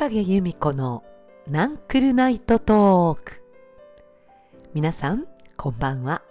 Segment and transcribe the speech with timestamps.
[0.00, 1.04] 影由美子の
[1.46, 3.42] ナンクルナイトトーク。
[4.72, 5.26] 皆さん
[5.58, 6.22] こんばんは。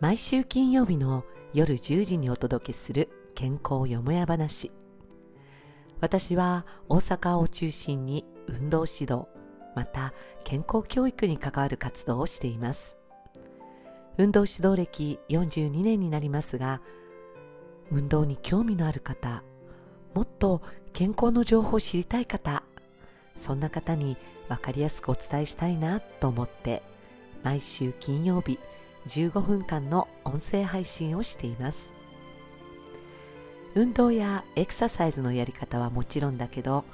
[0.00, 1.24] 毎週金曜日の
[1.54, 4.72] 夜10時にお届けする健康よもや話。
[6.00, 9.28] 私は大阪を中心に運動指導
[9.76, 10.12] また
[10.42, 12.98] 健康教育に関わる活動をしています。
[14.18, 16.82] 運動指導歴42年になりますが
[17.92, 19.44] 運動に興味のある方
[20.14, 22.64] もっと健康の情報を知りたい方
[23.34, 24.16] そんな方に
[24.48, 26.82] 分かりやすくお伝えしたいなと思って
[27.42, 28.58] 毎週金曜日
[29.06, 31.94] 15分間の音声配信をしています。
[33.74, 36.84] 運動やエクササイズのやり方はもちろんだけど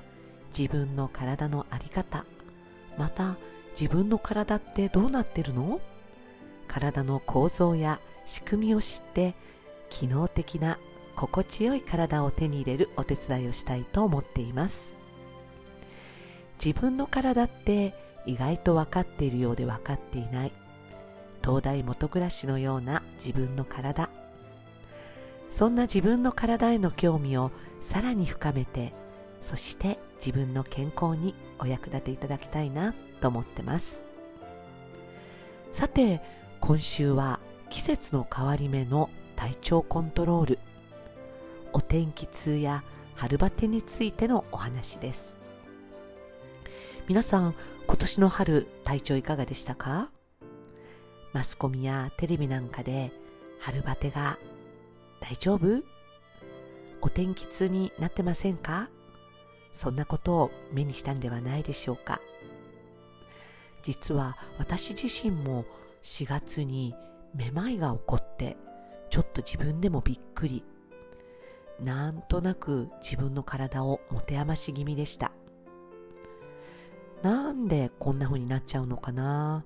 [0.57, 2.25] 自分の体の在り方
[2.97, 3.37] また
[3.79, 5.81] 自分の体ってどうなってるの？
[6.69, 9.35] 体の構造や仕組みを知って
[9.89, 10.79] 機能的な
[11.17, 14.98] 心地よい体を手に入れるお手伝いをしたいと思っています。
[16.65, 17.95] 自分の体って
[18.27, 20.53] 意外と分かっているようで分かっていない。
[21.43, 24.11] 東大元暮らしのような自分の体。
[25.51, 27.51] そんな自分の体への興味を
[27.81, 28.93] さらに深めて
[29.41, 34.03] そして自分の健康にお役立ていただきたいなと思ってます。
[35.71, 36.21] さて
[36.61, 40.59] 今週は季節の変わり目の体調コントロール
[41.73, 42.83] お天気痛や
[43.15, 45.38] 春バテについてのお話です。
[47.09, 47.55] 皆さん
[47.87, 50.11] 今年の春体調いかがでしたか？
[51.33, 53.13] マスコミやテレビなんかで
[53.61, 54.39] 春バテが
[55.19, 55.83] 大丈夫？
[57.01, 58.91] お天気痛になってませんか？
[59.73, 62.21] そんなことを目にしたんではないでしょうか？
[63.81, 65.65] 実は私自身も
[66.03, 66.95] 4月に
[67.35, 68.59] めまいが起こって
[69.09, 70.63] ちょっと自分でもびっくり。
[71.81, 75.33] なんとなく自分の体を持て余し気味でした。
[77.23, 79.65] なんでこんな風になっちゃうのかな？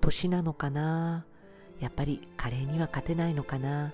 [0.00, 1.26] 年なのかな？
[1.80, 3.92] やっぱり加齢には勝てないのかな？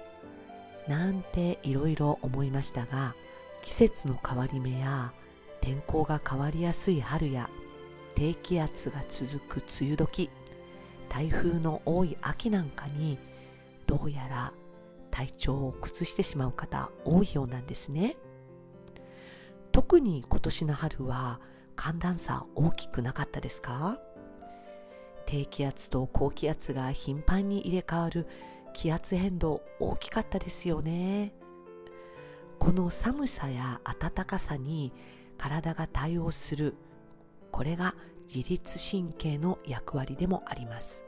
[0.89, 3.15] なんていろいろ思いましたが
[3.63, 5.13] 季節の変わり目や
[5.61, 7.49] 天候が変わりやすい春や
[8.15, 10.31] 低気圧が続く梅雨時
[11.09, 13.19] 台風の多い秋なんかに
[13.87, 14.53] どうやら
[15.11, 18.17] 体調を崩してしまう方多いようなんですね。
[19.73, 21.41] 特に今年の春は
[21.83, 23.99] 寒暖差大きくなかったですか？
[25.25, 28.27] 低気圧と高気圧が頻繁に入れ替わる
[28.75, 31.33] 気圧変動大きかったですよね。
[32.59, 34.93] この寒さや暖かさに
[35.39, 36.75] 体が対応する
[37.51, 37.95] これが
[38.29, 41.07] 自律神経の役割でもあります。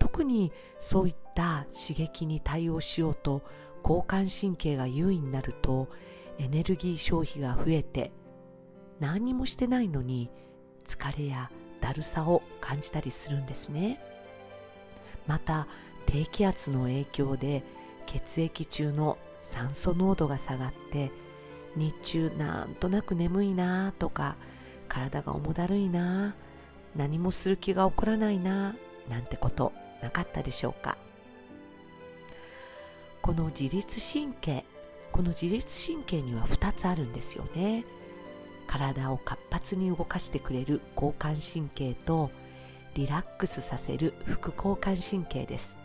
[0.00, 3.42] 特にそういった刺激に対応しようと
[3.84, 5.88] 交感神経が優位になると
[6.38, 8.10] エネルギー消費が増えて
[9.00, 10.30] 何もしてないのに
[10.84, 11.50] 疲れや
[11.80, 14.00] だるさを感じたりするんですね。
[15.26, 15.66] また
[16.06, 17.62] 低気圧の影響で
[18.06, 21.10] 血液中の酸素濃度が下がって
[21.76, 24.36] 日中なんとなく眠いなとか
[24.88, 26.34] 体が重だるいな
[26.94, 28.76] 何もする気が起こらないな
[29.08, 29.72] なんてこと
[30.02, 30.96] なかったでしょうか。
[33.22, 34.64] この自律神経
[35.10, 37.84] この自律神経には2つあるんですよね。
[38.66, 42.30] 体を活発に動かしてくれる交感神経と
[42.94, 45.78] リラックスさせる副交感神経です。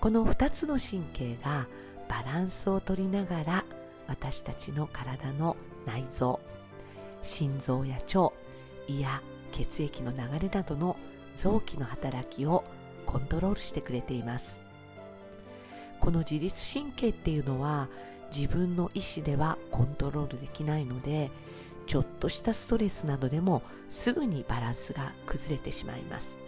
[0.00, 1.66] この2つの神経が
[2.08, 3.64] バランスをとりながら
[4.06, 5.56] 私たちの体の
[5.86, 6.40] 内臓
[7.22, 8.32] 心臓や腸
[8.88, 9.22] 胃や
[9.52, 10.96] 血液の流れなどの
[11.36, 12.64] 臓器の働きを
[13.06, 14.60] コントロールしてくれています。
[16.00, 17.88] この自律神経っていうのは
[18.34, 21.30] 自分の意思ではコントロールできないので
[21.86, 26.38] ちょっとしたストレスなどでもすぐにバランスが崩れてしまいます。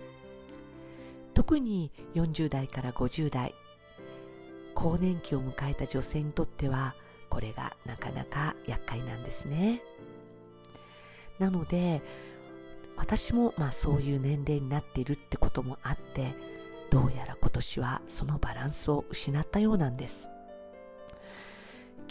[1.34, 3.54] 特に40代から50代
[4.74, 6.94] 更年期を迎えた女性にとっては
[7.28, 9.82] これがなかなか厄介なんですね。
[11.38, 12.02] なので
[12.96, 16.34] 私もまあそういう年齢になっているってこともあって
[16.90, 20.28] どうやら今年はそのバランスを失ったようなんです。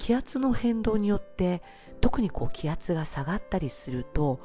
[0.02, 1.62] 気圧の変動によって
[2.02, 4.40] 特にこう気圧が下がったりすると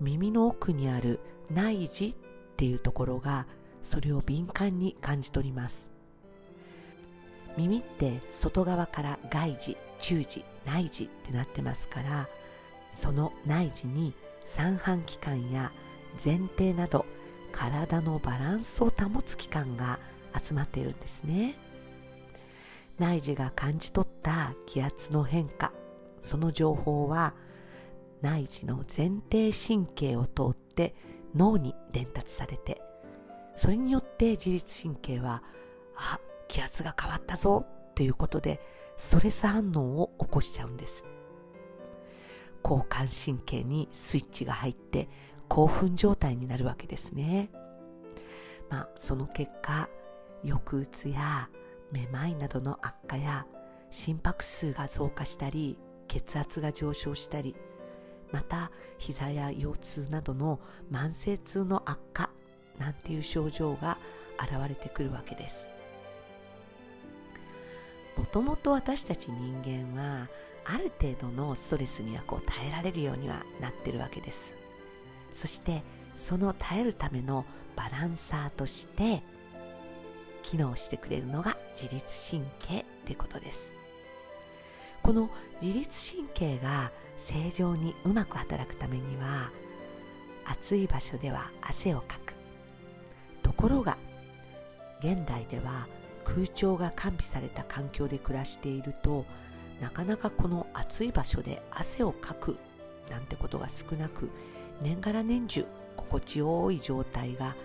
[0.00, 1.20] 耳の奥にある
[1.50, 2.16] 内耳っ
[2.56, 3.46] ていうところが
[3.82, 5.92] それを敏感に感じ取ります。
[7.58, 12.26] 耳って外側から外耳中耳内耳ってなってますから
[12.90, 14.14] その内耳に
[14.46, 15.72] 三半規管や
[16.24, 17.04] 前庭など
[17.52, 19.98] 体のバランスを保つ器官が
[20.42, 21.58] 集まっているんですね。
[22.98, 25.72] 内耳が感じ取った気圧の変化。
[26.22, 27.34] その情報は
[28.22, 30.94] 内耳の前庭神経を通って
[31.34, 32.80] 脳に伝達されて
[33.54, 35.42] それによって自律神経は
[35.96, 38.60] あ気圧が変わったぞっていうことで
[38.96, 41.04] ストレス反応を起こしちゃうんです。
[42.64, 45.08] 交感神経にスイッチが入って
[45.48, 47.50] 興奮状態になるわけですね。
[48.70, 49.88] まあその結果
[50.44, 51.50] 抑うつや
[51.92, 53.46] めまいなどの悪化や
[53.90, 55.78] 心拍数が増加したり
[56.08, 57.54] 血圧が上昇したり
[58.32, 60.58] また膝や腰痛などの
[60.90, 62.30] 慢性痛の悪化
[62.78, 63.98] なんていう症状が
[64.38, 65.70] 現れてくるわけです。
[68.16, 70.28] もともと私たち人間は
[70.64, 74.54] ある程度のストレスにはこう耐えられるようにはなってるわけです。
[75.32, 75.82] そして
[76.14, 77.44] その耐えるための
[77.76, 79.22] バランサーとして
[80.42, 83.72] 機能してくれるのが自律神経ということです。
[85.02, 85.30] この
[85.60, 89.50] 自律神経が正常にうまく働くためには
[90.44, 92.34] 暑い場所では汗をかく。
[93.42, 93.96] ところが
[95.00, 95.86] 現代では
[96.24, 99.24] 空調が完備された環境で暮らしていると
[99.80, 102.56] なかなかこの暑い場所で汗をかく
[103.10, 104.30] なんてことが少なく
[104.80, 105.66] 年がら年中
[105.96, 107.56] 心地よい状態が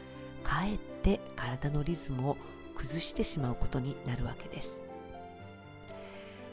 [0.44, 2.38] かえって体のリズムを
[2.78, 4.84] 崩してしまうことになるわけです。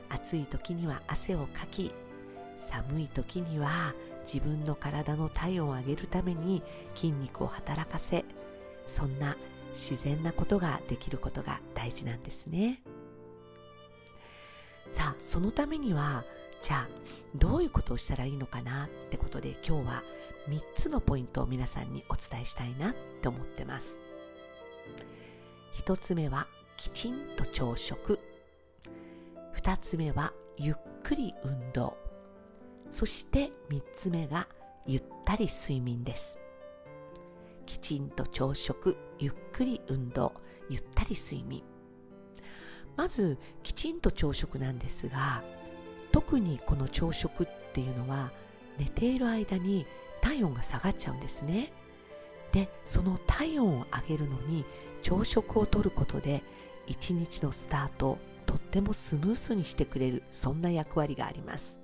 [0.09, 1.93] 暑い時には汗をかき
[2.57, 3.95] 寒い時には
[4.27, 6.63] 自分の体の体温を上げるために
[6.95, 8.25] 筋肉を働かせ
[8.87, 9.37] そんな
[9.73, 12.81] 自然なことができることが大事なんですね。
[14.93, 16.25] さあそのためには
[16.63, 16.89] じゃあ
[17.35, 20.03] どういうことをしたらいいのかなってことで今日は
[20.49, 23.99] 3つのポイントを皆さんにお伝えしたいなって思ってます。
[25.75, 28.21] 1つ目はきちんと朝食。
[29.57, 31.99] 2つ目はゆっくり運動。
[32.91, 34.47] そして3つ目が
[34.87, 36.39] ゆったり睡眠です。
[37.67, 40.33] きちんと朝食ゆっくり運動
[40.71, 41.65] ゆったり睡眠。
[42.97, 45.43] まずきちんと朝食なんですが
[46.13, 48.31] 特にこの朝食っていうのは
[48.79, 49.87] 寝ている間に
[50.21, 51.73] 体温が下がっちゃうんですね。
[52.55, 54.65] でその体温を上げるのに
[55.03, 56.45] 朝食をとることで
[56.87, 61.81] 一日のスタートをとってもスムースにしてくれるそんな役割があります。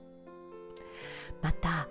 [1.43, 1.89] また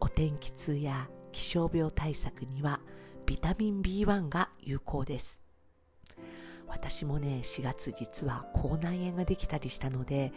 [0.00, 2.80] お天気痛や気象病対策には
[3.24, 5.40] ビタミン B1 が有効です。
[6.66, 10.32] 私もね4月実は口内炎ができたりしたので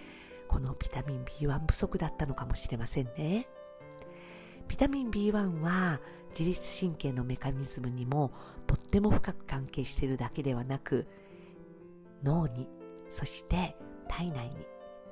[0.47, 3.47] このビタミン B1 不足だったのかもしれませんね。
[4.75, 6.01] ビタミン B1 は
[6.37, 8.33] 自律神経のメカニズムにも
[8.67, 11.07] とっても深く関係しているだけではなく
[12.25, 12.67] 脳に
[13.09, 13.77] そして
[14.09, 14.55] 体内に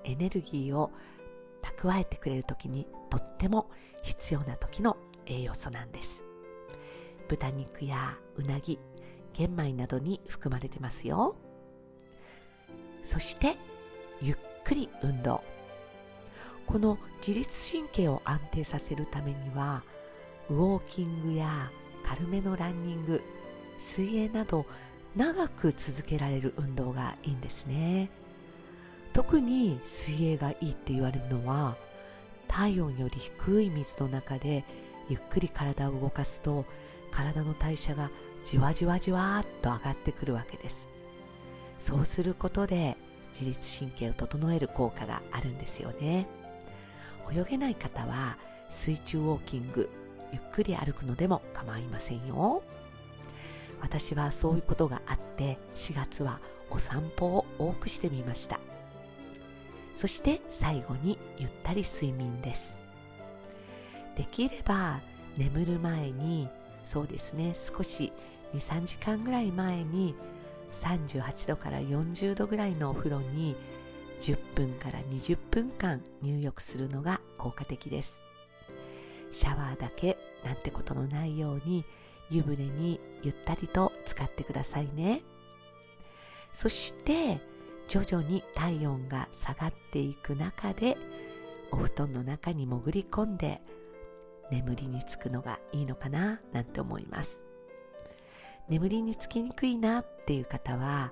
[0.04, 0.92] エネルギーを
[1.62, 3.72] 蓄えてくれる時にとっても
[4.02, 6.26] 必要な時の栄養素なんです。
[7.30, 8.82] 豚肉やうなぎ
[9.32, 11.38] 玄米などに含まれてますよ。
[13.02, 13.56] そして
[14.20, 15.42] ゆっくり運動。
[16.68, 19.84] この自律神経を安定させるためには
[20.50, 21.72] ウォーキングや
[22.06, 23.22] 軽めのランニング
[23.78, 24.66] 水泳など
[25.16, 28.10] 長く続けられる運動がいいんですね。
[29.14, 31.78] 特に水泳がいいって言われるのは
[32.48, 34.66] 体温より低い水の中で
[35.10, 36.66] ゆっくり体を動かすと
[37.12, 38.10] 体の代謝が
[38.44, 40.88] じわじわじわっと上がってくるわけです。
[41.80, 42.98] そうすることで
[43.34, 46.28] 自律神経を整える効果があるんですよね。
[47.32, 48.38] 泳げない方は
[48.70, 49.90] 水中ウォーキング
[50.32, 52.64] ゆっくり歩くのでも構いませんよ。
[53.82, 56.40] 私はそういうことがあって4月は
[56.70, 58.60] お散歩を多くしてみました。
[59.94, 62.78] そして最後にゆったり睡眠です。
[64.16, 65.02] できれば
[65.38, 66.50] 眠る前に
[66.86, 68.12] そうですね少し
[68.54, 70.16] 23時間ぐらい前に
[70.72, 73.56] 38度から40度ぐらいのお風呂に
[74.56, 78.24] 分から20分間入浴するのが効果的です。
[79.32, 81.86] シャワーだけなんてことのないように
[82.30, 85.24] 湯船にゆったりと使ってくださいね。
[86.52, 87.42] そして
[87.88, 90.98] 徐々に体温が下がっていく中で
[91.72, 93.62] お布団の中に潜り込んで
[94.52, 97.44] 眠りにつくのがいいのかななんて思います。
[98.70, 101.12] 眠りにつきにくいなっていう方は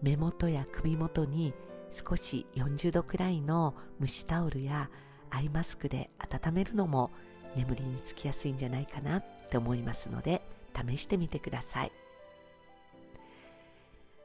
[0.00, 1.52] 目元や首元に
[1.90, 4.90] 少し40度くらいの蒸しタオルや
[5.30, 7.10] アイマスクで温めるのも
[7.56, 10.42] 眠りにつきやすいんじゃないかなって思いますので
[10.74, 11.92] 試してみてください。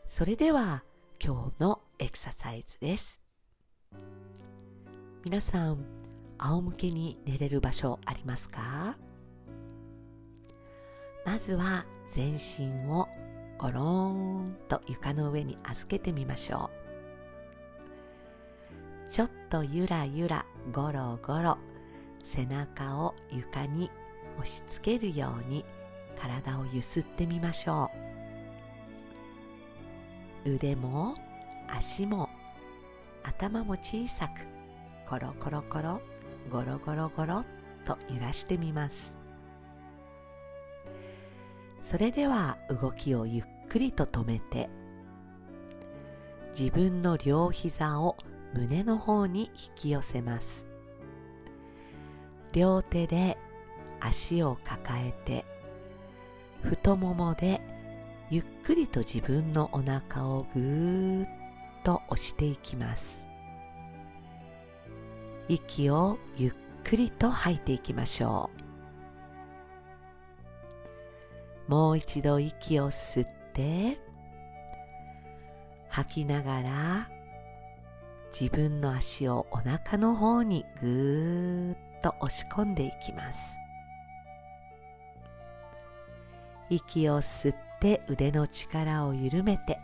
[0.07, 0.83] それでは
[1.23, 3.21] 今日のエクササイズです。
[5.25, 5.85] 皆さん
[6.37, 8.97] 仰向けに寝れる場所ありますか？
[11.25, 13.07] まずは全身を
[13.57, 16.82] ゴローンと床の上に預けてみましょう。
[19.13, 21.59] ちょっとゆらゆらゴロゴロ
[22.23, 23.91] 背中を床に
[24.39, 25.63] 押し付けるように
[26.19, 27.91] 体をゆすってみましょ
[30.47, 31.13] う腕も
[31.67, 32.27] 足も
[33.21, 34.47] 頭も小さく
[35.07, 36.01] コロコロコロ
[36.49, 37.45] ゴロゴロゴロ
[37.85, 39.15] と揺らしてみます
[41.83, 44.71] それでは動きをゆっくりと止めて
[46.57, 48.17] 自分の両膝を
[48.53, 50.67] 胸の方に引き寄せます。
[52.53, 53.37] 両手で
[53.99, 55.45] 足を抱えて
[56.61, 57.61] 太ももで
[58.29, 61.29] ゆっくりと自分のお腹をぐーっ
[61.83, 63.27] と押していきます。
[65.49, 68.49] 息をゆっくりと吐いていきましょ
[71.67, 71.71] う。
[71.71, 73.99] もう一度息を吸って
[75.89, 77.09] 吐きながら
[78.39, 83.55] 自分の足をお腹の方にぐーっと押し込んでいきます。
[86.69, 89.79] 息を吸って腕の力を緩めて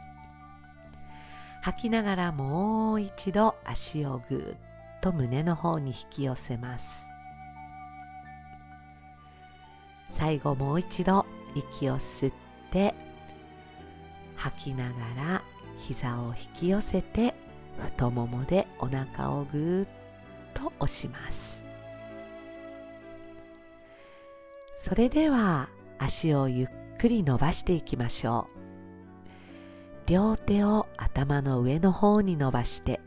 [1.61, 4.57] 吐きながらもう一度足をぐーっ
[5.01, 7.07] と胸の方に引き寄せます。
[10.09, 12.33] 最後もう一度息を吸っ
[12.71, 12.95] て
[14.35, 15.43] 吐きながら
[15.77, 17.35] 膝を引き寄せて
[17.79, 19.87] 太ももでお腹をぐーっ
[20.53, 21.63] と押します。
[24.77, 26.67] それでは足をゆっ
[26.97, 30.09] くり伸ばしていきましょう。
[30.09, 32.99] 両手を頭の上の方に伸ばして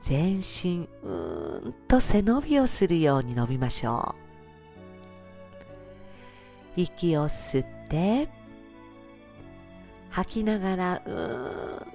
[0.00, 4.14] 全身うーんと背伸びをするように伸びましょ
[6.76, 6.80] う。
[6.80, 8.28] 息を吸って
[10.10, 11.93] 吐きながらうーん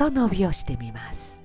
[0.00, 1.42] と伸びをしてみます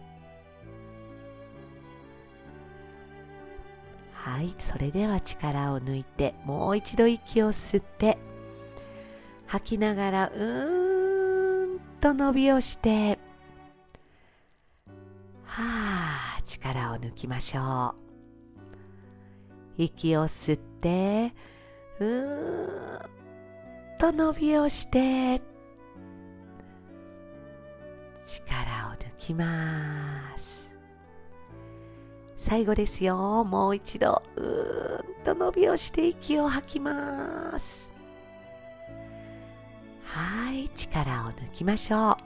[4.14, 8.18] はいそれでは力を抜いてもう一度息を吸って
[9.46, 13.20] 吐きながらうーんと伸びをして
[15.44, 17.94] はあ、力を抜きましょ
[19.78, 19.82] う。
[19.84, 21.34] 息を吸って、
[22.00, 23.10] うーっ
[23.98, 25.42] と伸びをして、
[29.26, 30.76] きます。
[32.36, 33.44] 最後ですよ。
[33.44, 37.92] もう一度、うーんと伸びをして息を吐きます。
[40.04, 42.18] はい、力を抜きましょう。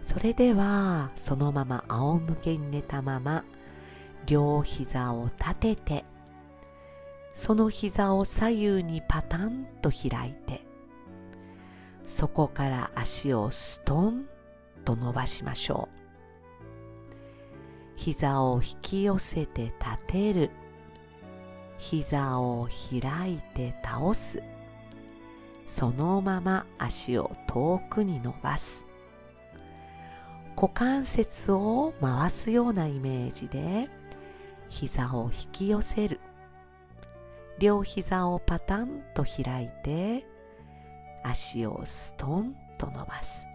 [0.00, 3.44] それではそのまま仰向けに寝たまま
[4.26, 6.04] 両膝を立てて
[7.32, 10.66] その膝を左右にパタンと開いて
[12.04, 14.26] そこから足をストン
[14.84, 16.02] と伸ばしましょう。
[17.96, 19.74] 膝を引き寄せて立
[20.08, 20.50] てる。
[21.78, 24.42] 膝を開いて倒す。
[25.66, 28.86] そのまま足を遠くに伸ばす。
[30.56, 33.88] 股関節を回すようなイメージで
[34.68, 36.20] 膝を引き寄せる。
[37.58, 40.26] 両膝をパタンと開いて
[41.22, 43.51] 足をストンと伸ばす。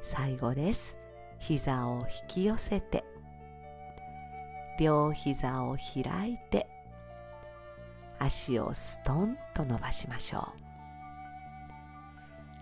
[0.00, 0.98] 最後です。
[1.38, 3.04] 膝を引き寄せて。
[4.78, 6.66] 両膝を開いて。
[8.18, 10.60] 足をストンと伸ばしましょう。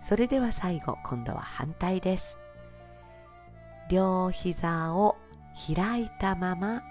[0.01, 2.39] それでは最後今度は反対です。
[3.89, 5.15] 両膝を
[5.75, 6.83] 開いたまま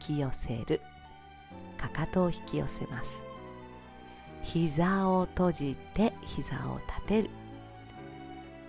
[0.00, 0.82] 引き寄せる。
[1.78, 3.22] かかとを引き寄せます。
[4.42, 7.30] 膝を閉じて膝を立てる。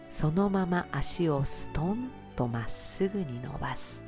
[0.10, 4.04] そのまま足をストンとまっすぐに伸ばす。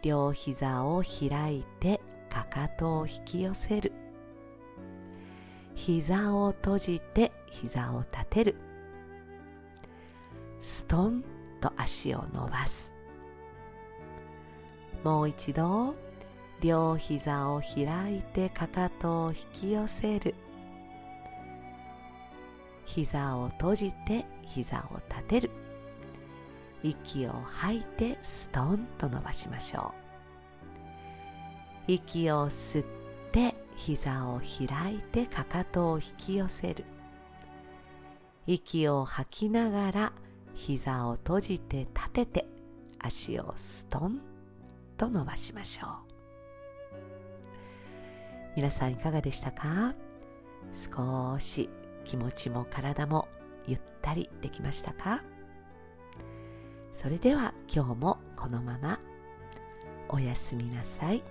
[0.00, 2.00] 両膝を開いて
[2.30, 3.92] かかとを引き寄せる。
[5.74, 8.54] 膝を閉じて膝を立てる。
[10.60, 11.24] ストン
[11.60, 12.94] と足を伸ばす。
[15.02, 15.96] もう一度
[16.60, 20.36] 両膝を開いてかかとを引き寄せる。
[22.88, 25.50] 膝を閉じて膝を立てる。
[26.82, 29.92] 息を吐いてストンと伸ばしましょ
[31.86, 31.92] う。
[31.92, 32.86] 息を吸っ
[33.30, 36.86] て膝を開いてかかとを引き寄せる。
[38.46, 40.12] 息を吐きながら
[40.54, 42.46] 膝を閉じて立てて
[42.98, 44.22] 足をストン
[44.96, 45.90] と伸ばしましょう。
[48.56, 49.94] 皆さんいかがでしたか？
[50.72, 51.68] 少し
[52.08, 53.28] 気持ちも体も
[53.66, 55.22] ゆったりできましたか？
[56.90, 58.98] それでは今日もこのまま
[60.08, 61.22] おやすみなさい。